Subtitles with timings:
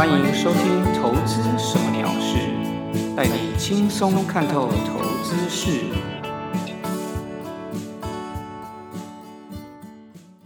[0.00, 2.38] 欢迎收听《投资什么鸟事》，
[3.14, 5.78] 带你轻松看透投资事。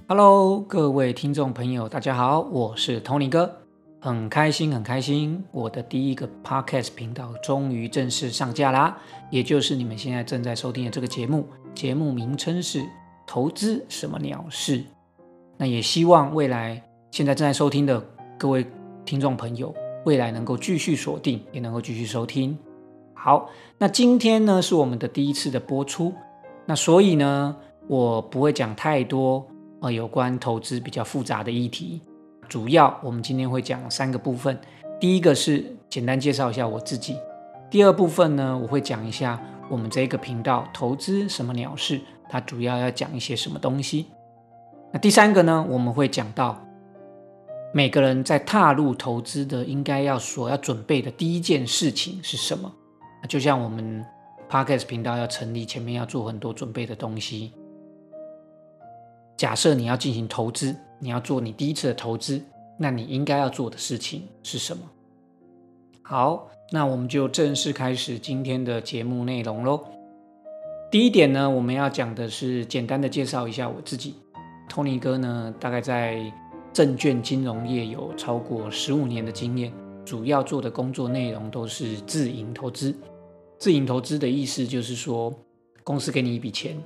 [0.09, 3.48] Hello，各位听众朋友，大家好，我是 Tony 哥，
[4.01, 8.98] 很开心，很开心，我的第一个 Podcast 频道终于正式上架啦，
[9.30, 12.80] 也就是你们现在正在收听的这个节目，节目名称是
[13.25, 14.80] 《投资什么鸟事》。
[15.56, 18.05] 那也希望未来现在正在收听的
[18.36, 18.66] 各位。
[19.04, 22.56] 听众朋友，未来能够继续锁定，也能够继续收听。
[23.12, 26.12] 好，那今天呢是我们的第一次的播出，
[26.64, 27.54] 那所以呢，
[27.86, 29.46] 我不会讲太多
[29.80, 32.00] 呃有关投资比较复杂的议题，
[32.48, 34.58] 主要我们今天会讲三个部分。
[34.98, 37.16] 第一个是简单介绍一下我自己，
[37.70, 44.06] 第二部分呢，我会讲一下我们这个频道投资什么鸟事，它主要要讲一些什么东西。
[44.92, 46.64] 那第三个呢，我们会讲到。
[47.77, 52.72] 每个人在踏入投资的，应该要所要准备的第一件事情是什么？
[53.28, 54.06] 就像我们
[54.48, 57.50] Podcast 频道要成立，前面要做很多准备的东西。
[59.36, 62.41] 假设你要进行投资，你要做你第一次的投资，
[62.78, 64.83] 那你应该要做的事情是什么？
[66.02, 69.84] 好，那我们就正式开始今天的节目内容喽。
[70.92, 74.14] 第一点呢，我们要讲的是简单的介绍一下我自己
[74.70, 76.33] ，Tony 哥呢，大概在。
[76.75, 79.72] 证券金融业有超过十五年的经验，
[80.05, 82.92] 主要做的工作内容都是自营投资。
[83.58, 85.33] 自营投资的意思就是说，
[85.84, 86.77] 公司给你一笔钱，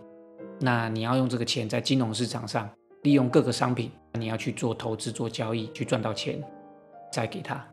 [0.60, 2.68] 那你要用这个钱在金融市场上
[3.00, 6.38] 利用各个商品，你要去做投资、做交易，去赚到钱，
[7.10, 7.66] 再给他。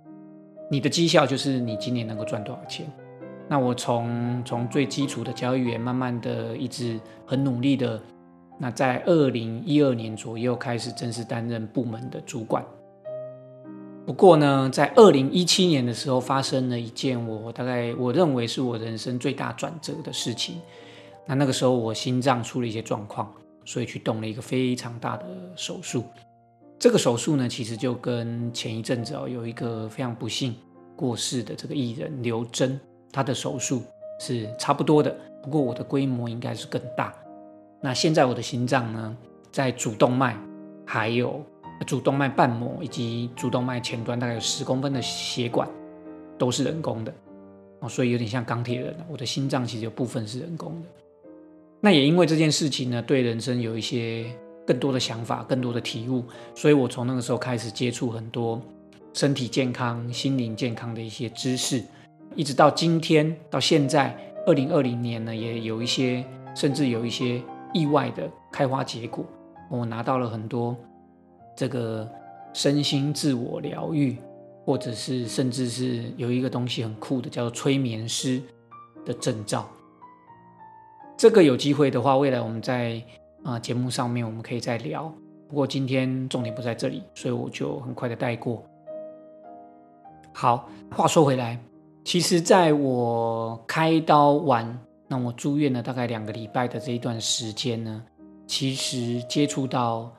[0.71, 2.89] 你的绩效就是你今年能够赚多少钱。
[3.49, 8.02] 那我从从最基础的交易员，慢慢的一直很努力的。
[8.58, 12.66] 那在二零一二年左右开始正式担任部门的主管。
[14.05, 20.61] 不过呢，在二零一七年的时候，发生了一件我大概我认为是我人生最大转折的事情。
[21.26, 23.33] 那那个时候我心脏出了一些状况，
[23.65, 26.04] 所以去动了一个非常大的手术。
[26.77, 30.55] 这个手术呢，其实就跟前一阵子哦有一个非常不幸
[30.95, 32.80] 过世的这个艺人刘真，
[33.11, 33.82] 他的手术
[34.20, 35.17] 是差不多的。
[35.42, 37.11] 不过我的规模应该是更大。
[37.85, 39.15] 那现在我的心脏呢，
[39.51, 40.35] 在主动脉、
[40.87, 41.39] 还有
[41.85, 45.69] 主动脉瓣膜以及主动脉前端大概有十公分的血管，
[46.35, 47.13] 都是人工的
[47.81, 48.97] 哦，所以有点像钢铁人。
[49.07, 50.87] 我的心脏其实有部分是人工的。
[51.79, 54.25] 那也因为这件事情呢，对人生有一些
[54.65, 56.23] 更多的想法、更多的体悟，
[56.55, 58.59] 所以我从那个时候开始接触很多
[59.13, 61.83] 身体健康、心灵健康的一些知识，
[62.33, 64.17] 一直到今天到现在
[64.47, 66.25] 二零二零年呢，也有一些
[66.55, 67.39] 甚至有一些。
[67.75, 69.25] 意外的开花结果，
[69.69, 70.73] 我拿到了很多
[71.58, 72.09] 这个
[72.53, 74.15] 身心自我疗愈，
[74.63, 78.41] 或者是甚至是有一个东西很酷的，叫做催眠师
[79.03, 79.67] 的证照。
[81.17, 83.03] 这个有机会的话，未来我们在
[83.43, 85.11] 啊节目上面我们可以再聊。
[85.49, 88.64] 不过今天重点不在这里，所以我就很快的带过。
[90.31, 91.59] 好，话说回来，
[92.05, 94.80] 其实在我开刀完。
[95.08, 98.04] 那我住院了大概两个礼拜的这一段时间呢，
[98.48, 100.11] 其实接触到，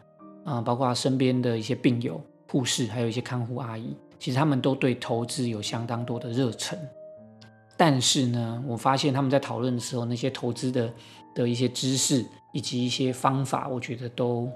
[0.45, 6.79] 啊，包括身边的一些病友、护士，还有一些看护阿姨，其实他们都对投资有相当多的热忱。
[7.77, 10.93] 但是呢，我发现他们在讨论的时候，那些投资的
[11.35, 14.49] 的一些知识以及一些方法，我觉得都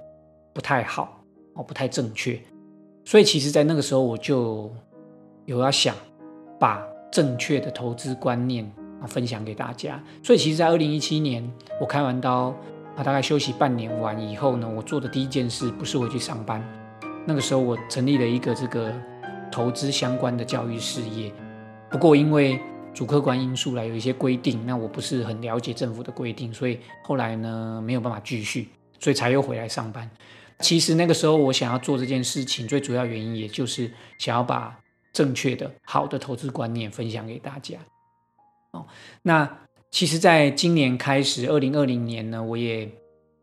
[0.55, 1.21] 不太好
[1.55, 2.41] 哦，不太正确。
[3.05, 4.71] 所以其实，在那个时候，我就
[5.45, 5.97] 有要想
[6.59, 8.71] 把正确的投资观念。
[9.07, 10.03] 分享给大家。
[10.23, 11.49] 所以其实，在二零一七年
[11.81, 12.55] 我开完刀
[12.97, 16.63] 啊，大概休息半年完以后呢，我做的第一件事不是回去上班。
[17.27, 18.93] 那个时候我成立了一个这个
[19.51, 21.33] 投资相关的教育事业。
[21.91, 22.59] 不过因为
[22.93, 30.11] 主客观因素来有一些规定，那我不是很了解政府的规定，所以后来呢没有办法继续，所以才又回来上班。
[30.59, 34.77] 其实那个时候我想要做这件事情，最主要原因也就是想要把
[35.13, 37.79] 正确的好的投资观念分享给大家。
[38.73, 38.87] 哦，
[39.23, 39.59] 那
[39.91, 42.89] 其实，在今年开始，二零二零年呢，我也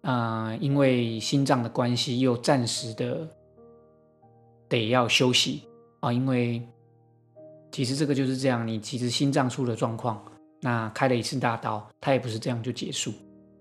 [0.02, 3.28] 啊，因为心脏的关系，又暂时的
[4.70, 5.64] 得要休息
[6.00, 6.14] 啊。
[6.14, 6.66] 因为
[7.70, 10.24] 其实这个就是这样，你其实心脏出了状况，
[10.62, 13.12] 那开了一次大刀，它也不是这样就结束，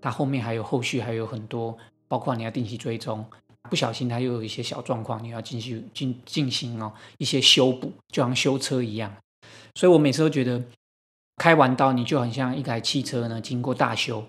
[0.01, 1.77] 它后面还有后续，还有很多，
[2.07, 3.25] 包括你要定期追踪，
[3.69, 9.13] 不小心它又有一些小状况，你要进行进进行哦一些修补，就像修车一样。
[9.75, 10.63] 所以我每次都觉得。
[11.37, 14.25] 开完刀，你就很像一台汽车呢，经过大修，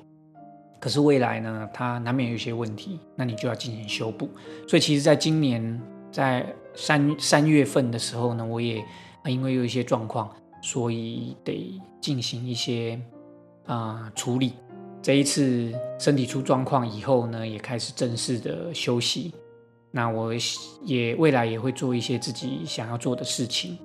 [0.80, 4.30] 可是未来呢，它难免有一些问题，那你就要进行修补。
[4.68, 5.81] 所以其实，在今年，
[6.12, 6.45] 在
[6.75, 8.83] 三三月份的时候呢，我也
[9.25, 10.30] 因为有一些状况，
[10.62, 13.00] 所以得进行一些
[13.65, 14.54] 啊处理。
[15.01, 19.33] 这一次身体出状况以后呢，也开始正式的休息。
[19.92, 20.33] 那我
[20.83, 23.77] 也未来也会做一些自己想要做的事情。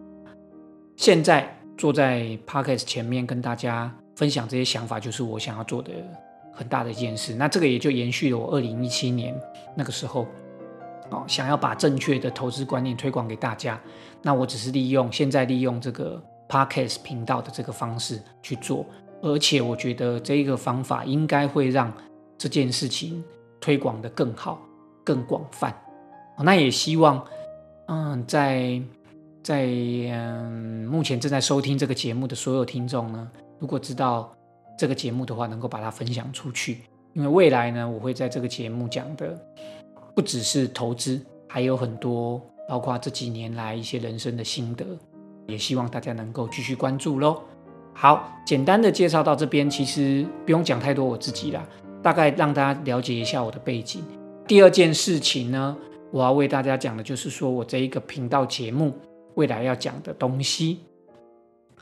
[0.97, 5.91] 现在坐在 podcast 前面跟大家分享这些想法，就是我想要做的
[6.53, 7.35] 很大的一件事。
[7.35, 9.35] 那这个也就延续了我二零一七年
[9.75, 10.29] 那个时候，
[11.11, 13.81] 哦，想要把正确的投资观念推广给大家。
[14.23, 18.87] 那我只是利用现在利用这个 podcast 频道的这个方式去做，
[19.21, 21.93] 而且我觉得这个方法应该会让
[22.39, 23.25] 这件事情
[23.61, 24.63] 推广的更好、
[25.03, 25.77] 更广泛。
[26.39, 27.27] 那也希望，
[27.89, 28.81] 嗯，在
[29.43, 34.33] 在嗯目前正在收听这个节目的所有听众呢，如果知道
[34.79, 36.83] 这个节目的话，能够把它分享出去。
[37.15, 39.39] 因为未来呢，我会在这个节目讲的
[40.15, 44.87] 不只是投资，还有很多包括这几年来一些人生的心得，
[45.47, 47.43] 也希望大家能够继续关注喽。
[47.93, 51.67] 好，简单的介绍到这边，其实不用讲太多我自己啦，
[52.03, 54.03] 大概让大家了解一下我的背景。
[54.47, 55.77] 第二件事情呢。
[56.13, 58.93] 我要为大家讲的就是说我这一个频道节目
[59.35, 60.81] 未来要讲的东西。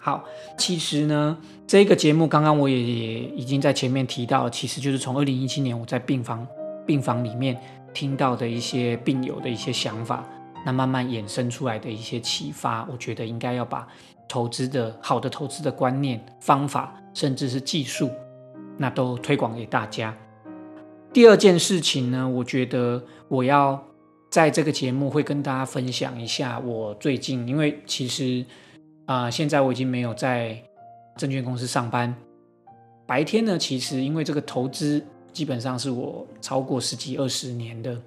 [0.02, 0.24] 好，
[0.56, 1.36] 其实呢，
[1.66, 6.46] 这个节目刚刚我也已经在前面提到，其实就是从二零一七年我在病房
[6.86, 7.60] 病房里面
[7.92, 10.24] 听到的一些病友的一些想法，
[10.64, 13.86] 那慢慢衍生出来的一些启发，我觉得应该要把
[14.26, 18.10] 投资的好的投资的观念、方法，甚至是技术，
[18.78, 20.16] 那都推广给大家。
[21.12, 23.84] 第二件事情呢，我觉得我要。
[24.30, 28.44] 在这个节目会跟大家分享一下我最近，因为其实
[29.04, 30.56] 啊，现在我已经没有在
[31.16, 32.14] 证券公司上班。
[33.06, 38.00] 白天呢，其实因为这个投资基本上是我超过十几二十年的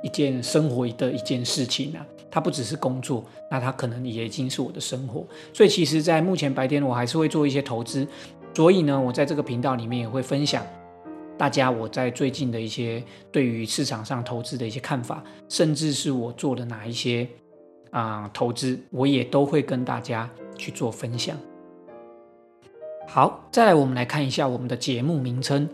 [0.00, 5.26] 一件生活的一件事情啊，它不只是工作，那它可能也已经是我的生活。
[5.52, 8.06] 所以其实，在目前白天我还是会做一些投资，
[8.54, 10.64] 所以呢，我在这个频道里面也会分享。
[11.36, 13.02] 大家，我在最近的一些
[13.32, 17.28] 对于市场上投资的一些看法，甚至是我做的哪一些
[17.90, 21.36] 啊投资，我也都会跟大家去做分享。
[23.08, 25.68] 好，再来我们来看一下我们的节目名称，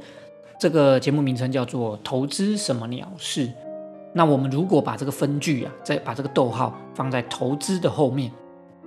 [0.58, 3.52] 这个节目名称叫做“投资什么鸟事”。
[4.14, 8.32] 那我们如果把这个分句啊，再把这个逗号放在“投资”的后面，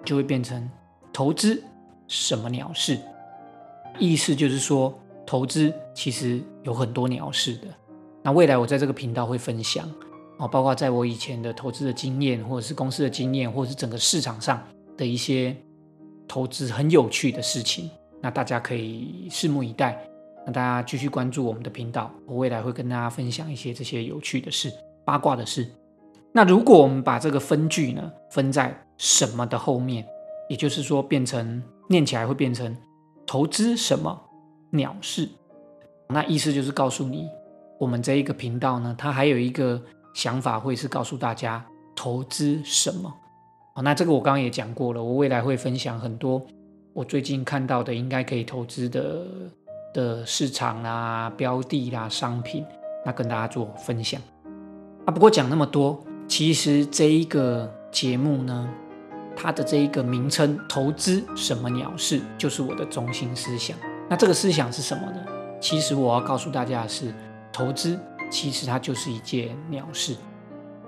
[0.03, 0.67] 就会变成
[1.13, 1.63] “投资
[2.07, 2.97] 什么鸟事”，
[3.99, 4.91] 意思就是说。
[5.25, 7.67] 投资其实有很多鸟事的，
[8.21, 9.89] 那未来我在这个频道会分享
[10.37, 14.61] 哦，包括在我以前的投资的经验，或者是公司的经验，或者是整个市场上
[14.97, 15.55] 的一些
[16.27, 17.89] 投资很有趣的事情，
[18.21, 20.05] 那大家可以拭目以待。
[20.45, 24.69] 那大家继续关注我们的频道，我未来会跟大家分享一些这些有趣的事、
[25.05, 25.65] 八卦的事。
[26.33, 30.05] 那如果我们把这个分句呢分在什么的后面，
[30.49, 32.75] 也就是说变成念起来会变成
[33.25, 34.21] 投资什么。
[34.75, 35.29] 鸟事，
[36.07, 37.29] 那意思就是告诉你，
[37.79, 39.79] 我们这一个频道呢，它还有一个
[40.15, 41.63] 想法，会是告诉大家
[41.95, 43.13] 投资什么。
[43.75, 46.43] 好那这个我刚刚也讲过了，我未来会分享很多
[46.91, 49.27] 我最近看到的应该可以投资的
[49.93, 52.65] 的市场啦、标的啦、商品，
[53.05, 54.19] 那跟大家做分享。
[55.05, 58.67] 啊，不过讲那么多，其实这一个节目呢，
[59.35, 63.77] 它的这一个名称“投资什么鸟事”，就是我的中心思想。
[64.13, 65.25] 那这个思想是什么呢？
[65.59, 67.11] 其实我要告诉大家的是，
[67.51, 70.15] 投资其实它就是一件鸟事，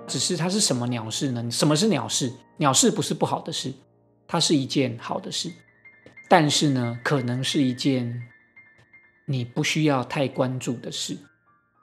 [0.06, 1.44] 只是它是什么鸟事呢？
[1.50, 2.32] 什么是鸟事？
[2.56, 3.72] 鸟事不是不好的事，
[4.28, 5.50] 它是一件好的事，
[6.28, 8.16] 但是呢，可能是一件
[9.24, 11.18] 你不需要太关注的事，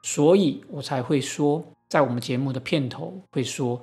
[0.02, 3.82] 所以我才会说，在我们节目的片头会说，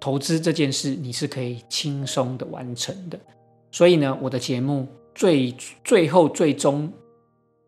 [0.00, 3.20] 投资这件事你是可以轻松的完成的。
[3.70, 4.88] 所以呢，我的节目。
[5.14, 5.52] 最
[5.84, 6.92] 最后最终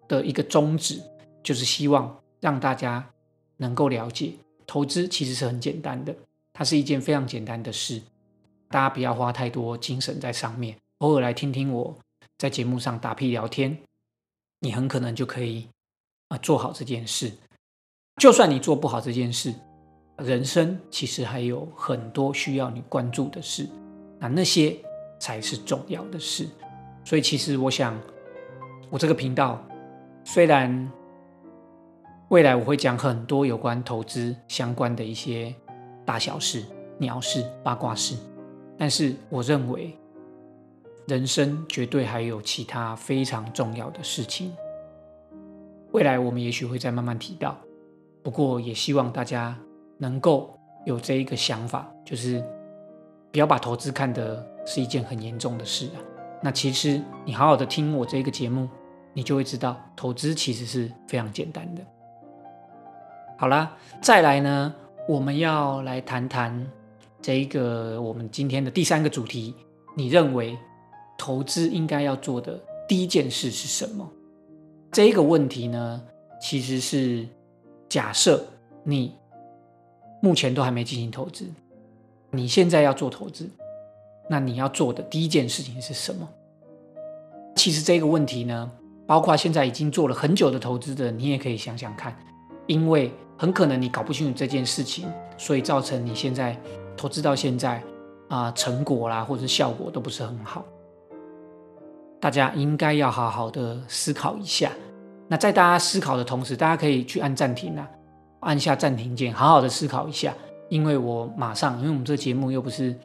[0.08, 1.00] 的一个宗旨，
[1.42, 3.10] 就是希望让大家
[3.56, 4.32] 能够了解，
[4.66, 6.14] 投资其实是很简单的，
[6.52, 8.00] 它是一件非常简单的事，
[8.68, 11.96] 大家不要花太多精神在上面，偶尔来听听我
[12.38, 13.76] 在节目上打屁聊天，
[14.60, 15.68] 你很可能就可以
[16.28, 17.32] 啊做好这件事。
[18.20, 19.54] 就算你做不好这件事，
[20.18, 23.68] 人生其实还有很多需要你关注的事，
[24.18, 24.76] 那那些
[25.18, 26.48] 才是重要的事。
[27.04, 27.94] 所以，其实我想，
[28.88, 29.62] 我这个频道
[30.25, 30.90] 虽然
[32.28, 35.54] 未来我会讲很多有关投资相关的一些
[36.04, 36.64] 大小事、
[36.99, 38.16] 鸟事、八卦事，
[38.78, 39.96] 但是我认为
[41.06, 44.50] 人生绝对还有其他非常重要的事情。
[45.92, 47.56] 未来我们也许会再慢慢提到，
[48.23, 49.56] 不过也希望大家
[49.99, 52.42] 能够有这一个想法，就是
[53.30, 56.00] 不要把投资看得是一件很严重的事啊。
[56.44, 58.68] 那其实你好好的听我这个节目，
[59.14, 61.80] 你就会知道投资其实是非常简单的。
[63.38, 64.74] 好啦，再来呢，
[65.08, 66.70] 我们要来谈谈
[67.22, 69.54] 这一个我们今天的第三个主题。
[69.96, 70.58] 你认为
[71.16, 74.06] 投资应该要做的第一件事是什么？
[74.92, 76.02] 这一个问题呢，
[76.38, 77.26] 其实是
[77.88, 78.44] 假设
[78.82, 79.14] 你
[80.20, 81.46] 目前都还没进行投资，
[82.30, 83.48] 你现在要做投资。
[84.28, 86.28] 那你要做的第一件事情是什么？
[87.54, 88.70] 其实这个问题呢，
[89.06, 92.16] 包括现在已经做了很久的投资的，你也可以想想看，
[92.66, 96.58] 因为很可能你搞不清楚这件事情，所以造成你现在
[96.96, 97.82] 投资到现在
[98.28, 100.64] 啊，成果啦或者效果都不是很好。
[102.18, 104.72] 大家应该要好好的思考一下。
[105.28, 107.88] 那在大家思考的同时，大家可以去按暂停啊，
[108.40, 110.34] 按下暂停键，好好的思考一下。
[110.70, 112.98] 因为我马上，因为我们这个节目又不是。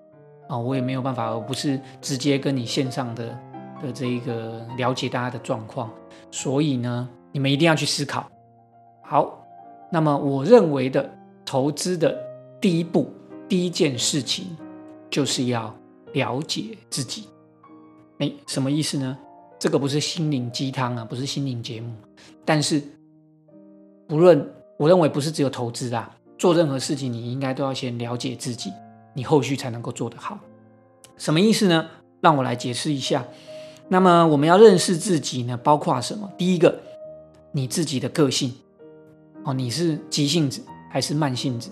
[0.49, 3.39] 啊，我也没有办法，而不是直接跟你线上的
[3.81, 5.89] 的这一个了解大家的状况，
[6.31, 8.27] 所以呢，你们一定要去思考。
[9.03, 9.45] 好，
[9.91, 11.07] 那么我认为的
[11.45, 12.17] 投资的
[12.59, 13.13] 第一步，
[13.47, 14.57] 第一件事情
[15.07, 15.73] 就是要
[16.13, 17.27] 了解自己。
[18.17, 19.15] 哎，什么意思呢？
[19.59, 21.93] 这个不是心灵鸡汤啊，不是心灵节目，
[22.43, 22.81] 但是
[24.07, 28.71] 不论我认为不是只有投资啊，做任何事情你应该都要先了解自己。
[29.19, 30.39] 你后续才能够做得好，
[31.17, 31.89] 什么意思呢？
[32.21, 33.25] 让我来解释一下。
[33.89, 36.31] 那么我们要认识自己呢，包括什么？
[36.37, 36.79] 第一个，
[37.51, 38.53] 你自己的个性
[39.43, 41.69] 哦，你是急性子还是慢性子？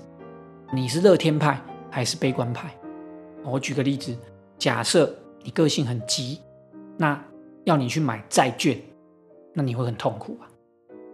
[0.73, 2.69] 你是乐天派还是悲观派？
[3.45, 4.13] 我举个例子，
[4.59, 6.41] 假设你个性很急，
[6.97, 7.17] 那
[7.63, 8.77] 要你去买债券，
[9.53, 10.51] 那你会很痛苦啊。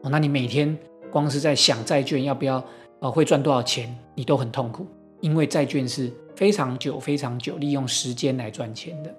[0.01, 0.75] 哦，那你每天
[1.11, 2.65] 光是在想债券要不要，
[3.01, 4.87] 呃，会赚多少钱，你都很痛苦。
[5.23, 9.15] 因为债券是非常久、非常久，利用时间来赚钱的，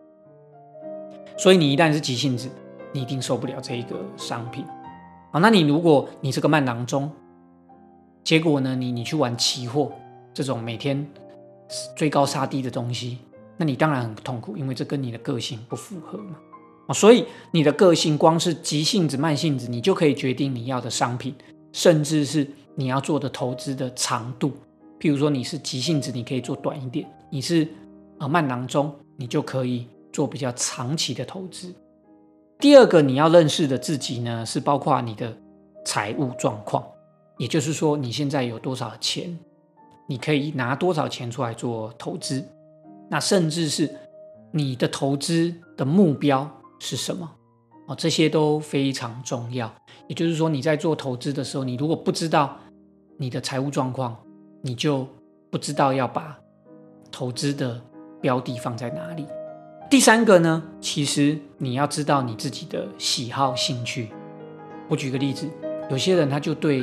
[1.38, 2.46] 所以你一旦是急性子，
[2.92, 4.62] 你一定受不了这一个商品。
[5.32, 7.10] 好，那你如果你是个慢囊中，
[8.22, 9.90] 结果呢，你你去玩期货
[10.34, 11.06] 这种每天
[11.96, 13.20] 追高杀低的东西，
[13.56, 16.36] 那你当然很痛苦，因为这跟你的个性不符合嘛。
[16.92, 21.34] 所以你的个性光是急性子、慢性子，你就可以决定你要的商品，
[21.72, 24.52] 甚至是你要做的投资的长度。
[25.00, 27.66] 譬如说你是急性子，你可以做短一点；你是
[28.18, 31.74] 啊慢囊中，你就可以做比较长期的投资。
[32.58, 35.36] 第二个你要认识的自己呢，是包括你的
[35.84, 36.84] 财务状况，
[37.36, 39.36] 也就是说你现在有多少钱，
[40.06, 42.42] 你可以拿多少钱出来做投资。
[43.10, 43.92] 那甚至是
[44.50, 46.48] 你的投资的目标
[46.78, 47.30] 是什么？
[47.86, 49.70] 哦，这些都非常重要。
[50.08, 52.56] 也就是说你在做投资的时候，你如果不知道
[53.18, 54.16] 你的财务状况，
[54.66, 55.06] 你就
[55.50, 56.34] 不知道要把
[57.12, 57.78] 投资的
[58.22, 59.26] 标的放在哪里。
[59.90, 64.08] 第三个呢，其实你要知道你自己的喜好兴趣。
[64.88, 65.46] 我举个例子，
[65.90, 66.82] 有些人他就对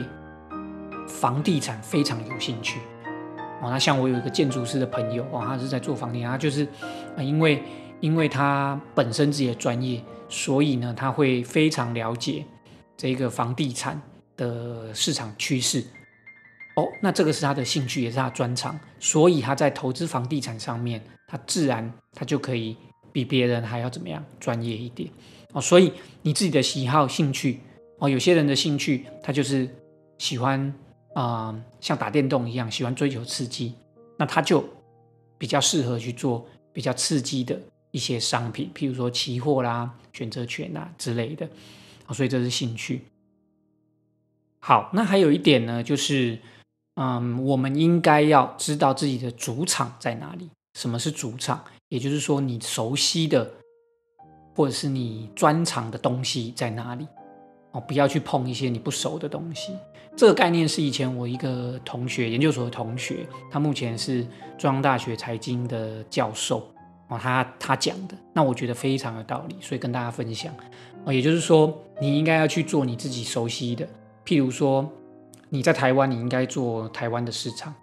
[1.08, 2.80] 房地产非常有兴趣。
[3.64, 6.64] 哦，那像我有一个建筑师的朋友，哦，他是在做房地产，他就是
[7.18, 7.64] 啊因为
[8.00, 12.46] 因为他本身自己的专业，所以呢，他会非常了解
[12.96, 14.00] 这个房地产
[14.38, 15.84] 的市场趋势。
[16.76, 22.78] 哦，那这个是他的兴趣，也是他专长，所以他在投资房地产上面，他自然他就可以
[23.12, 25.10] 比别人还要怎么样专业一点
[25.52, 25.60] 哦。
[25.60, 27.60] 所以你自己的喜好兴趣
[28.00, 29.68] 哦，有些人的兴趣他就是
[30.18, 30.74] 喜欢
[31.14, 33.74] 啊，像打电动一样，喜欢追求刺激，
[34.18, 34.64] 那他就
[35.38, 37.60] 比较适合去做比较刺激的
[37.92, 41.46] 一些商品，譬如说期货啦、选择权啊之类的
[42.08, 42.14] 哦。
[42.14, 43.02] 所以这是兴趣。
[44.60, 46.40] 好，那还有一点呢，就是。
[47.02, 50.52] 嗯，我们应该要知道自己的主场在哪里。
[50.78, 51.60] 什么是主场？
[51.90, 53.52] 也就是说，你熟悉的
[54.56, 57.08] 或者是你专长的东西在哪里？
[57.72, 59.76] 哦，不要去碰一些你不熟的东西。
[60.16, 64.22] 这个概念是以前我一个同学，研究所的同学，他目前是
[64.56, 66.72] 中央大学财经的教授
[67.08, 70.54] 哦，他他讲的，那我觉得非常有道理，所以跟大家分享
[71.06, 71.12] 哦。
[71.12, 73.88] 也就是说，你应该要去做你自己熟悉的，
[74.24, 74.88] 譬如说。
[75.54, 77.74] 你在台湾，你应该做台湾的市场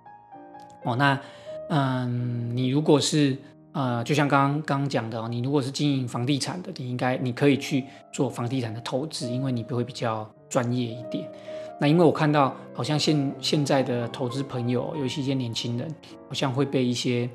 [0.84, 0.96] 哦。
[0.96, 1.20] 那，
[1.68, 3.36] 嗯，你如果是
[3.72, 11.30] 呃，就像刚刚刚讲的，你如果是经营房地产的，你应该你可以去做房地产的投资，因为你不会比较专业一点。
[11.78, 15.86] 那因为我看到好像现现在的投资朋友，尤其一些年轻人，
[16.26, 17.28] 好像会被一些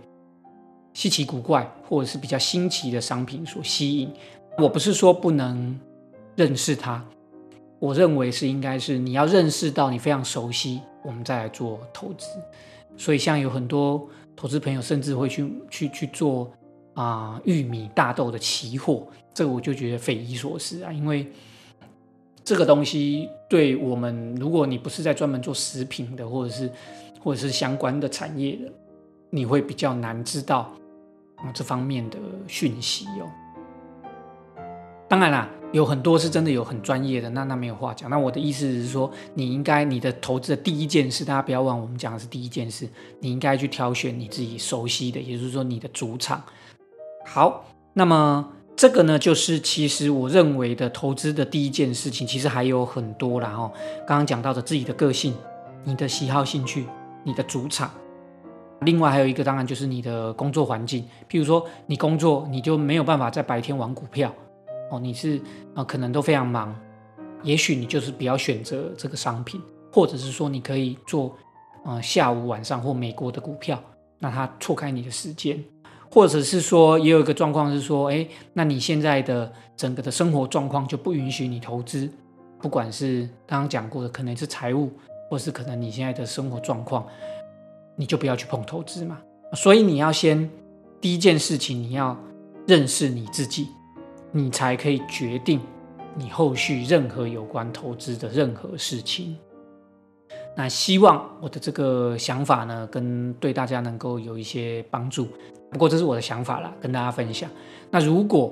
[0.95, 4.11] 稀奇古怪或者是比较新奇的商品所吸引。
[4.57, 5.79] 我不是说不能
[6.35, 7.05] 认识它。
[7.83, 12.29] 我认为是应该是你要认识到你非常熟悉，我们再来做投资。
[12.95, 16.49] 所以像有很多投资朋友甚至会去去去做
[16.93, 21.29] 啊玉米、大豆的期货，这个我就觉得匪夷所思啊，因为
[22.41, 26.71] 这个东西对我们，如果你不是在专门做食品的，或者是
[27.21, 28.71] 或者是相关的产业的，
[29.29, 30.73] 你会比较难知道
[31.35, 33.27] 啊这方面的讯息哦。
[35.09, 38.07] 当然啦，有很多是真的有很专业的，那那没有话讲。
[38.07, 42.87] 那我的意思是说，你应该你的投资的第一件事，大家不要忘，我们讲的是第一件事，
[43.19, 46.39] 你应该去挑选你自己熟悉的，也就是说你的主场。
[47.25, 53.71] 好，那么这个呢，就是其实我认为的投资的第一件事情，其实还有很多啦哦。
[54.05, 55.33] 刚刚讲到的自己的个性、
[55.83, 56.85] 你的喜好、兴趣、
[57.23, 57.89] 你的主场，
[58.81, 61.03] 另外还有一个当然就是你的工作环境。
[61.27, 64.31] 譬如说你工作，你就没有办法在白天玩股票。
[64.99, 65.39] 你是
[65.73, 66.75] 啊，可能都非常忙，
[67.43, 71.35] 也许你就是不要选择这个商品，或者是说你可以做
[71.85, 73.81] 呃下午晚上或美国的股票，
[74.19, 75.63] 那它错开你的时间，
[76.09, 82.09] 或者是说也有一个状况是说，哎，那你现在的整个的生活状况就不允许你投资，
[82.61, 84.91] 不管是刚刚讲过的，可能是财务，
[85.29, 87.05] 或是可能你现在的生活状况，
[87.95, 89.19] 你就不要去碰投资嘛。
[89.53, 90.49] 所以你要先
[91.01, 92.17] 第一件事情，你要
[92.67, 93.67] 认识你自己。
[94.35, 95.61] 你才可以决定
[96.15, 99.37] 你后续任何有关投资的任何事情。
[100.55, 105.27] 那希望我的这个想法呢，跟对大家能够有一些帮助。
[105.71, 107.49] 不过这是我的想法啦，跟大家分享。
[107.91, 108.51] 那如果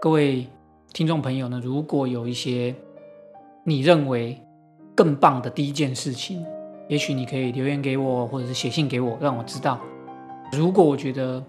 [0.00, 0.46] 各位
[0.92, 2.74] 听众朋友呢，如果有一些
[3.64, 4.36] 你认为
[4.96, 6.44] 更棒的第一件事情，
[6.88, 9.80] 也许你可以留言给我，或者是写信给我，让我知道。
[10.52, 11.40] 如果我觉得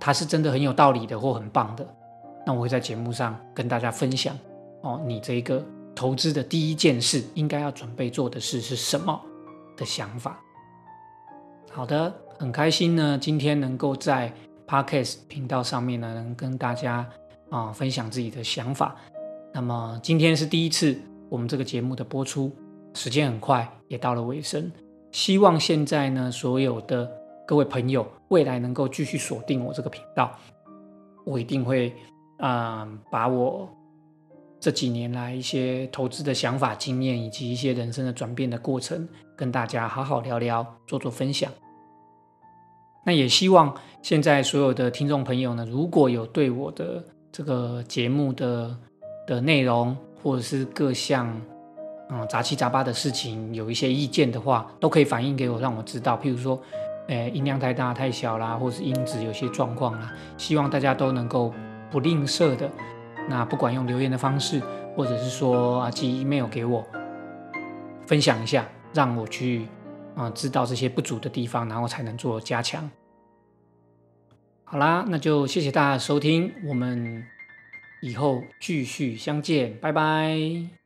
[0.00, 1.86] 它是真的很有道理的，或很棒的。
[2.48, 4.34] 那我会在节目上跟大家分享
[4.80, 5.62] 哦，你这个
[5.94, 9.20] 投资的第一件事应该要准备做的事是什么
[9.76, 10.40] 的想法。
[11.70, 14.32] 好的，很开心呢，今天能够在
[14.66, 17.06] Podcast 频道上面呢，能跟大家
[17.50, 18.96] 啊分享自己的想法。
[19.52, 22.50] 那么今天是第一次我们这个节目的播出，
[22.94, 24.72] 时间很快也到了尾声。
[25.12, 27.06] 希望现在呢，所有的
[27.46, 30.34] 各位朋友未来能够继续锁定我这个频道，
[31.26, 31.94] 我一定会。
[32.40, 33.68] 嗯，把我
[34.60, 41.50] 这几年来一些投资的想法、经验，以及一些人生的转变的过程，跟大家好好聊聊，做做分享。
[43.04, 48.76] 那也希望现在所有的听众朋友呢，如果有对我的这个节目的
[49.26, 51.28] 的内容，或者是各项
[52.10, 56.16] 嗯杂七杂八的事情，有一些意见的话，都可以反映给我，让我知道。
[56.16, 56.60] 譬如说，
[57.08, 61.52] 诶，音量太大、太小啦，或是音质有些状况啦，希望大家都能够。
[61.90, 62.70] 不吝啬的，
[63.28, 64.60] 那不管用留言的方式，
[64.94, 66.86] 或者是说啊寄 email 给我，
[68.06, 69.66] 分享一下，让我去
[70.14, 72.90] 啊知道这些不足的地方，然后才能做加强。
[74.64, 77.24] 好啦，那就谢谢大家收听，我们
[78.02, 80.77] 以后继续相见，拜拜。